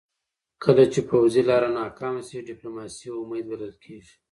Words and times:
کله 0.63 0.83
چې 0.93 0.99
پوځي 1.09 1.41
لاره 1.49 1.69
ناکامه 1.79 2.23
سي، 2.27 2.37
ډيپلوماسي 2.47 3.07
امید 3.19 3.45
بلل 3.51 3.73
کېږي. 3.83 4.15